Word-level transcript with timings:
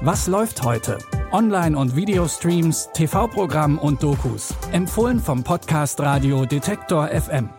Was 0.00 0.26
läuft 0.26 0.62
heute? 0.62 0.96
Online- 1.32 1.76
und 1.76 1.94
Videostreams, 1.94 2.88
TV-Programm 2.94 3.78
und 3.78 4.02
Dokus. 4.02 4.54
Empfohlen 4.72 5.18
vom 5.18 5.44
Podcast 5.44 6.00
Radio 6.00 6.46
Detektor 6.46 7.08
FM. 7.08 7.50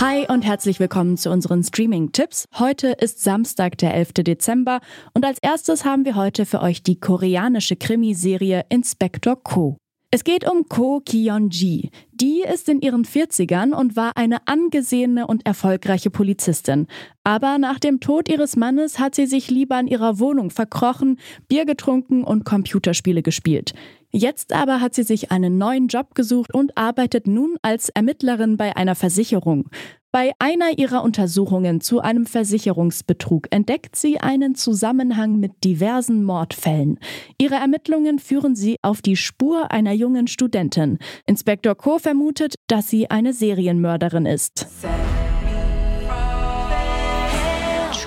Hi 0.00 0.26
und 0.28 0.42
herzlich 0.42 0.78
willkommen 0.78 1.16
zu 1.16 1.30
unseren 1.30 1.64
Streaming-Tipps. 1.64 2.46
Heute 2.58 2.88
ist 2.88 3.22
Samstag, 3.22 3.78
der 3.78 3.94
11. 3.94 4.12
Dezember 4.18 4.80
und 5.14 5.24
als 5.24 5.38
erstes 5.40 5.84
haben 5.84 6.04
wir 6.04 6.14
heute 6.14 6.46
für 6.46 6.60
euch 6.60 6.82
die 6.82 7.00
koreanische 7.00 7.76
Krimiserie 7.76 8.66
Inspector 8.68 9.42
Ko. 9.42 9.78
Es 10.14 10.22
geht 10.22 10.48
um 10.48 10.68
Ko 10.68 11.00
Kyun-ji. 11.04 11.90
Die 12.12 12.42
ist 12.42 12.68
in 12.68 12.80
ihren 12.80 13.04
40ern 13.04 13.72
und 13.72 13.96
war 13.96 14.16
eine 14.16 14.46
angesehene 14.46 15.26
und 15.26 15.44
erfolgreiche 15.44 16.08
Polizistin. 16.08 16.86
Aber 17.24 17.58
nach 17.58 17.80
dem 17.80 17.98
Tod 17.98 18.28
ihres 18.28 18.54
Mannes 18.54 19.00
hat 19.00 19.16
sie 19.16 19.26
sich 19.26 19.50
lieber 19.50 19.76
in 19.80 19.88
ihrer 19.88 20.20
Wohnung 20.20 20.50
verkrochen, 20.50 21.18
Bier 21.48 21.64
getrunken 21.64 22.22
und 22.22 22.44
Computerspiele 22.44 23.22
gespielt. 23.22 23.74
Jetzt 24.13 24.53
aber 24.53 24.81
hat 24.81 24.95
sie 24.95 25.03
sich 25.03 25.31
einen 25.31 25.57
neuen 25.57 25.87
Job 25.87 26.15
gesucht 26.15 26.53
und 26.53 26.75
arbeitet 26.77 27.27
nun 27.27 27.57
als 27.61 27.89
Ermittlerin 27.89 28.57
bei 28.57 28.75
einer 28.75 28.95
Versicherung. 28.95 29.69
Bei 30.11 30.31
einer 30.39 30.79
ihrer 30.79 31.03
Untersuchungen 31.03 31.81
zu 31.81 31.99
einem 31.99 32.25
Versicherungsbetrug 32.25 33.47
entdeckt 33.51 33.95
sie 33.95 34.19
einen 34.19 34.55
Zusammenhang 34.55 35.39
mit 35.39 35.63
diversen 35.63 36.23
Mordfällen. 36.23 36.97
Ihre 37.37 37.55
Ermittlungen 37.55 38.17
führen 38.17 38.55
sie 38.55 38.77
auf 38.81 39.03
die 39.03 39.15
Spur 39.15 39.71
einer 39.71 39.93
jungen 39.93 40.25
Studentin. 40.25 40.97
Inspektor 41.27 41.75
Ko 41.75 41.99
vermutet, 41.99 42.55
dass 42.65 42.89
sie 42.89 43.11
eine 43.11 43.33
Serienmörderin 43.33 44.25
ist. 44.25 44.67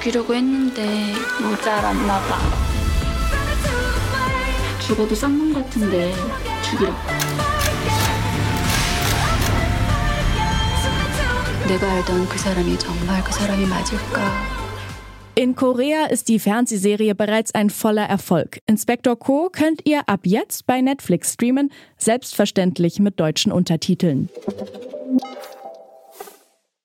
죽이려고 0.02 0.34
했는데 0.34 1.14
모자랐나 1.40 2.18
봐. 2.26 2.65
죽어도 4.86 5.14
쌍놈 5.14 5.52
같은데 5.54 6.12
죽이라고. 6.70 6.96
내가 11.68 11.90
알던 11.92 12.28
그 12.28 12.38
사람이 12.38 12.78
정말 12.78 13.22
그 13.24 13.32
사람이 13.32 13.66
맞을까? 13.66 14.62
In 15.34 15.54
Korea 15.54 16.04
ist 16.10 16.28
die 16.28 16.38
Fernsehserie 16.38 17.14
bereits 17.14 17.54
ein 17.54 17.70
voller 17.70 18.06
Erfolg. 18.06 18.58
Inspektor 18.66 19.18
Ko 19.18 19.48
könnt 19.50 19.80
ihr 19.86 20.06
ab 20.06 20.20
jetzt 20.24 20.66
bei 20.66 20.82
Netflix 20.82 21.32
streamen, 21.32 21.70
selbstverständlich 21.96 23.00
mit 23.00 23.18
deutschen 23.18 23.50
Untertiteln. 23.50 24.28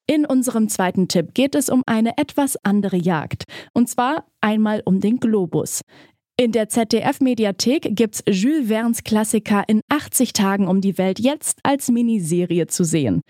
In 0.06 0.26
unserem 0.26 0.70
zweiten 0.70 1.10
Tipp 1.10 1.34
geht 1.34 1.56
es 1.56 1.68
um 1.68 1.84
eine 1.86 2.18
etwas 2.18 2.56
andere 2.64 2.96
Jagd. 2.96 3.44
Und 3.74 3.90
zwar 3.90 4.24
einmal 4.40 4.82
um 4.86 5.02
den 5.02 5.20
Globus. 5.20 5.82
In 6.43 6.51
der 6.51 6.69
ZDF-Mediathek 6.69 7.95
gibt's 7.95 8.25
Jules 8.27 8.67
Verne's 8.67 9.05
Klassiker 9.05 9.63
in 9.69 9.81
80 9.89 10.33
Tagen 10.33 10.67
um 10.67 10.81
die 10.81 10.99
Welt 10.99 11.21
jetzt 11.21 11.61
als 11.63 11.89
Miniserie 11.89 12.67
zu 12.67 12.83
sehen. 12.83 13.23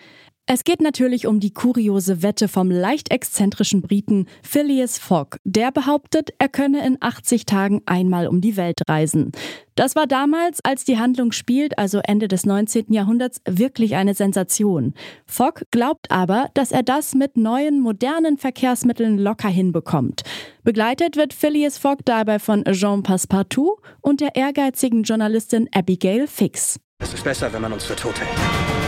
Es 0.46 0.64
geht 0.64 0.80
natürlich 0.80 1.28
um 1.28 1.38
die 1.38 1.52
kuriose 1.52 2.22
Wette 2.22 2.48
vom 2.48 2.68
leicht 2.68 3.12
exzentrischen 3.12 3.80
Briten 3.80 4.26
Phileas 4.42 4.98
Fogg. 4.98 5.36
Der 5.44 5.70
behauptet, 5.70 6.30
er 6.38 6.48
könne 6.48 6.84
in 6.84 6.98
80 7.00 7.46
Tagen 7.46 7.80
einmal 7.86 8.26
um 8.26 8.40
die 8.40 8.56
Welt 8.56 8.80
reisen. 8.88 9.30
Das 9.76 9.94
war 9.94 10.08
damals, 10.08 10.58
als 10.64 10.84
die 10.84 10.98
Handlung 10.98 11.30
spielt, 11.30 11.78
also 11.78 12.00
Ende 12.02 12.26
des 12.26 12.44
19. 12.44 12.92
Jahrhunderts, 12.92 13.40
wirklich 13.48 13.94
eine 13.94 14.14
Sensation. 14.14 14.94
Fogg 15.26 15.64
glaubt 15.70 16.10
aber, 16.10 16.48
dass 16.54 16.72
er 16.72 16.82
das 16.82 17.14
mit 17.14 17.36
neuen, 17.36 17.80
modernen 17.80 18.36
Verkehrsmitteln 18.36 19.18
locker 19.18 19.48
hinbekommt. 19.48 20.22
Begleitet 20.64 21.16
wird 21.16 21.34
Phileas 21.34 21.78
Fogg 21.78 21.98
dabei 22.04 22.40
von 22.40 22.64
Jean 22.64 23.04
Passepartout 23.04 23.76
und 24.00 24.20
der 24.20 24.34
ehrgeizigen 24.34 25.04
Journalistin 25.04 25.68
Abigail 25.72 26.26
Fix. 26.26 26.80
Es 26.98 27.14
ist 27.14 27.22
besser, 27.22 27.52
wenn 27.52 27.62
man 27.62 27.72
uns 27.72 27.84
für 27.84 27.96
tot 27.96 28.18
hält. 28.20 28.81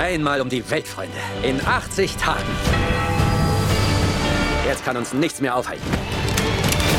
Einmal 0.00 0.40
um 0.40 0.48
die 0.48 0.68
Welt, 0.70 0.88
Freunde. 0.88 1.12
In 1.42 1.60
80 1.60 2.16
Tagen. 2.16 2.40
Jetzt 4.66 4.82
kann 4.82 4.96
uns 4.96 5.12
nichts 5.12 5.42
mehr 5.42 5.54
aufhalten. 5.54 5.84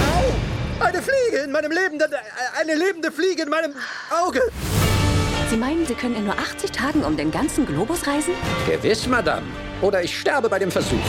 Au! 0.06 0.86
Eine 0.86 1.02
Fliege 1.02 1.44
in 1.44 1.52
meinem 1.52 1.72
lebenden, 1.72 2.12
äh, 2.12 2.62
eine 2.62 2.76
lebende 2.76 3.12
Fliege 3.12 3.42
in 3.42 3.50
meinem 3.50 3.74
Auge. 4.24 4.42
Sie 5.50 5.58
meinen, 5.58 5.84
Sie 5.88 5.96
können 5.96 6.16
in 6.16 6.26
nur 6.26 6.38
80 6.38 6.72
Tagen 6.72 7.04
um 7.04 7.18
den 7.18 7.32
ganzen 7.32 7.66
Globus 7.66 8.06
reisen? 8.06 8.36
Gewiss, 8.68 9.08
Madame. 9.08 9.48
Oder 9.82 10.04
ich 10.04 10.20
sterbe 10.20 10.48
bei 10.48 10.60
dem 10.60 10.70
Versuch. 10.70 11.00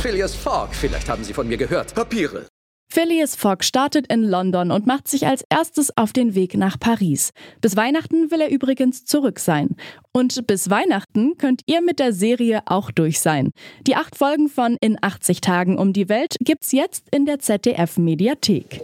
Phileas 0.00 0.34
Fogg, 0.34 0.70
vielleicht 0.72 1.10
haben 1.10 1.24
Sie 1.24 1.34
von 1.34 1.46
mir 1.46 1.58
gehört. 1.58 1.94
Papiere. 1.94 2.46
Phileas 2.92 3.36
Fogg 3.36 3.62
startet 3.62 4.08
in 4.08 4.24
London 4.24 4.72
und 4.72 4.84
macht 4.84 5.06
sich 5.06 5.24
als 5.24 5.44
erstes 5.48 5.96
auf 5.96 6.12
den 6.12 6.34
Weg 6.34 6.56
nach 6.56 6.76
Paris. 6.76 7.30
Bis 7.60 7.76
Weihnachten 7.76 8.32
will 8.32 8.40
er 8.40 8.50
übrigens 8.50 9.04
zurück 9.04 9.38
sein. 9.38 9.76
Und 10.10 10.44
bis 10.48 10.70
Weihnachten 10.70 11.38
könnt 11.38 11.62
ihr 11.66 11.82
mit 11.82 12.00
der 12.00 12.12
Serie 12.12 12.62
auch 12.66 12.90
durch 12.90 13.20
sein. 13.20 13.52
Die 13.86 13.94
acht 13.94 14.16
Folgen 14.16 14.48
von 14.48 14.76
In 14.80 14.98
80 15.00 15.40
Tagen 15.40 15.78
um 15.78 15.92
die 15.92 16.08
Welt 16.08 16.34
gibt's 16.40 16.72
jetzt 16.72 17.04
in 17.12 17.26
der 17.26 17.38
ZDF 17.38 17.96
Mediathek. 17.96 18.82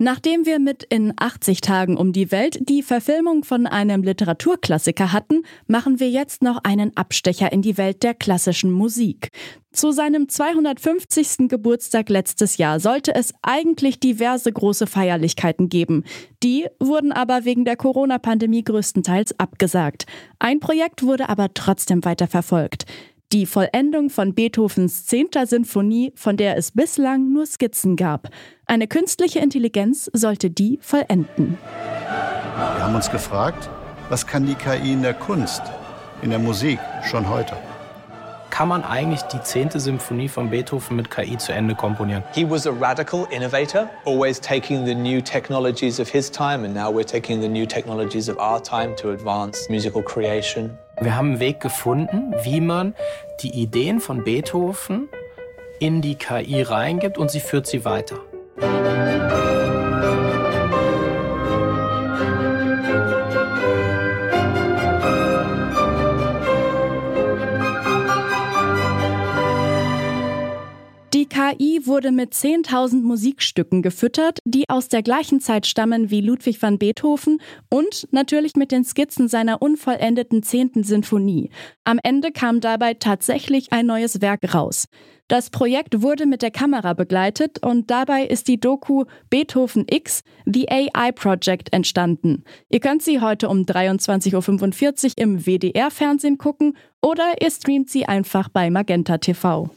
Nachdem 0.00 0.46
wir 0.46 0.60
mit 0.60 0.84
in 0.84 1.12
80 1.16 1.60
Tagen 1.60 1.96
um 1.96 2.12
die 2.12 2.30
Welt 2.30 2.56
die 2.60 2.84
Verfilmung 2.84 3.42
von 3.42 3.66
einem 3.66 4.04
Literaturklassiker 4.04 5.12
hatten, 5.12 5.42
machen 5.66 5.98
wir 5.98 6.08
jetzt 6.08 6.40
noch 6.40 6.60
einen 6.62 6.96
Abstecher 6.96 7.50
in 7.50 7.62
die 7.62 7.76
Welt 7.76 8.04
der 8.04 8.14
klassischen 8.14 8.70
Musik. 8.70 9.32
Zu 9.72 9.90
seinem 9.90 10.28
250. 10.28 11.48
Geburtstag 11.48 12.10
letztes 12.10 12.58
Jahr 12.58 12.78
sollte 12.78 13.12
es 13.12 13.34
eigentlich 13.42 13.98
diverse 13.98 14.52
große 14.52 14.86
Feierlichkeiten 14.86 15.68
geben. 15.68 16.04
Die 16.44 16.66
wurden 16.78 17.10
aber 17.10 17.44
wegen 17.44 17.64
der 17.64 17.76
Corona-Pandemie 17.76 18.62
größtenteils 18.62 19.40
abgesagt. 19.40 20.06
Ein 20.38 20.60
Projekt 20.60 21.02
wurde 21.02 21.28
aber 21.28 21.52
trotzdem 21.54 22.04
weiter 22.04 22.28
verfolgt. 22.28 22.86
Die 23.32 23.44
Vollendung 23.44 24.08
von 24.08 24.32
Beethovens 24.32 25.04
10. 25.04 25.28
Sinfonie, 25.44 26.14
von 26.16 26.38
der 26.38 26.56
es 26.56 26.70
bislang 26.70 27.30
nur 27.30 27.44
Skizzen 27.44 27.94
gab. 27.94 28.30
Eine 28.64 28.88
künstliche 28.88 29.40
Intelligenz 29.40 30.10
sollte 30.14 30.48
die 30.48 30.78
vollenden. 30.80 31.58
Wir 31.60 32.82
haben 32.82 32.94
uns 32.94 33.10
gefragt, 33.10 33.68
was 34.08 34.26
kann 34.26 34.46
die 34.46 34.54
KI 34.54 34.94
in 34.94 35.02
der 35.02 35.12
Kunst, 35.12 35.60
in 36.22 36.30
der 36.30 36.38
Musik 36.38 36.78
schon 37.04 37.28
heute? 37.28 37.54
Kann 38.48 38.68
man 38.68 38.82
eigentlich 38.82 39.20
die 39.24 39.42
10. 39.42 39.72
Symphonie 39.78 40.28
von 40.28 40.48
Beethoven 40.48 40.96
mit 40.96 41.10
KI 41.10 41.36
zu 41.36 41.52
Ende 41.52 41.74
komponieren? 41.74 42.24
He 42.32 42.48
was 42.48 42.66
a 42.66 42.72
radical 42.72 43.26
innovator, 43.30 43.90
always 44.06 44.40
taking 44.40 44.86
the 44.86 44.94
new 44.94 45.20
technologies 45.20 46.00
of 46.00 46.08
his 46.08 46.30
time, 46.30 46.64
and 46.64 46.72
now 46.72 46.90
we're 46.90 47.04
taking 47.04 47.42
the 47.42 47.48
new 47.48 47.66
technologies 47.66 48.30
of 48.30 48.38
our 48.38 48.62
time 48.62 48.96
to 48.96 49.10
advance 49.10 49.68
musical 49.68 50.02
creation. 50.02 50.78
Wir 51.00 51.16
haben 51.16 51.30
einen 51.30 51.40
Weg 51.40 51.60
gefunden, 51.60 52.34
wie 52.42 52.60
man 52.60 52.94
die 53.40 53.50
Ideen 53.50 54.00
von 54.00 54.24
Beethoven 54.24 55.08
in 55.78 56.02
die 56.02 56.16
KI 56.16 56.62
reingibt 56.62 57.18
und 57.18 57.30
sie 57.30 57.40
führt 57.40 57.68
sie 57.68 57.84
weiter. 57.84 58.16
Die 71.14 71.24
KI 71.24 71.86
wurde 71.86 72.12
mit 72.12 72.34
10.000 72.34 73.00
Musikstücken 73.00 73.80
gefüttert, 73.80 74.40
die 74.44 74.68
aus 74.68 74.88
der 74.88 75.02
gleichen 75.02 75.40
Zeit 75.40 75.66
stammen 75.66 76.10
wie 76.10 76.20
Ludwig 76.20 76.60
van 76.60 76.78
Beethoven 76.78 77.40
und 77.70 78.06
natürlich 78.10 78.56
mit 78.56 78.72
den 78.72 78.84
Skizzen 78.84 79.26
seiner 79.26 79.62
unvollendeten 79.62 80.42
10. 80.42 80.84
Sinfonie. 80.84 81.48
Am 81.84 81.98
Ende 82.02 82.30
kam 82.30 82.60
dabei 82.60 82.92
tatsächlich 82.92 83.72
ein 83.72 83.86
neues 83.86 84.20
Werk 84.20 84.54
raus. 84.54 84.84
Das 85.28 85.48
Projekt 85.48 86.02
wurde 86.02 86.26
mit 86.26 86.42
der 86.42 86.50
Kamera 86.50 86.92
begleitet 86.92 87.64
und 87.64 87.90
dabei 87.90 88.24
ist 88.24 88.46
die 88.46 88.60
Doku 88.60 89.04
Beethoven 89.30 89.86
X, 89.90 90.22
The 90.44 90.68
AI 90.70 91.12
Project 91.12 91.72
entstanden. 91.72 92.44
Ihr 92.68 92.80
könnt 92.80 93.02
sie 93.02 93.22
heute 93.22 93.48
um 93.48 93.62
23.45 93.62 95.06
Uhr 95.06 95.12
im 95.16 95.46
WDR-Fernsehen 95.46 96.36
gucken 96.36 96.76
oder 97.00 97.40
ihr 97.40 97.50
streamt 97.50 97.88
sie 97.88 98.04
einfach 98.04 98.50
bei 98.50 98.68
Magenta 98.68 99.16
TV. 99.16 99.70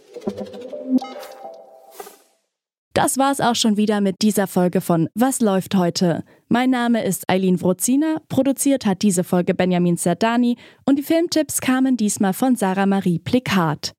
Das 3.03 3.17
war's 3.17 3.41
auch 3.41 3.55
schon 3.55 3.77
wieder 3.77 3.99
mit 3.99 4.21
dieser 4.21 4.45
Folge 4.45 4.79
von 4.79 5.09
Was 5.15 5.41
läuft 5.41 5.73
heute? 5.73 6.23
Mein 6.49 6.69
Name 6.69 7.03
ist 7.03 7.27
Eileen 7.27 7.59
Wrozina, 7.59 8.17
produziert 8.29 8.85
hat 8.85 9.01
diese 9.01 9.23
Folge 9.23 9.55
Benjamin 9.55 9.97
Zerdani 9.97 10.55
und 10.85 10.99
die 10.99 11.01
Filmtipps 11.01 11.61
kamen 11.61 11.97
diesmal 11.97 12.33
von 12.33 12.55
Sarah 12.55 12.85
Marie 12.85 13.17
Plikat. 13.17 13.93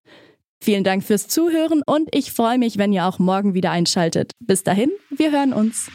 Vielen 0.61 0.85
Dank 0.85 1.03
fürs 1.03 1.27
Zuhören 1.27 1.83
und 1.85 2.15
ich 2.15 2.31
freue 2.31 2.59
mich, 2.59 2.79
wenn 2.79 2.93
ihr 2.93 3.05
auch 3.05 3.19
morgen 3.19 3.55
wieder 3.55 3.73
einschaltet. 3.73 4.31
Bis 4.39 4.63
dahin, 4.63 4.93
wir 5.11 5.33
hören 5.33 5.53
uns. 5.53 5.91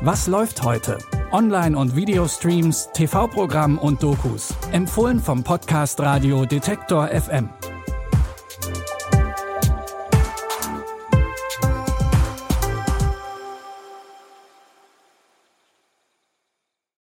Was 0.00 0.26
läuft 0.26 0.62
heute? 0.62 0.96
Online- 1.32 1.76
und 1.76 1.94
Videostreams, 1.96 2.88
TV-Programm 2.94 3.76
und 3.76 4.02
Dokus. 4.02 4.54
Empfohlen 4.72 5.20
vom 5.20 5.44
Podcast 5.44 6.00
Radio 6.00 6.46
Detektor 6.46 7.08
FM. 7.08 7.50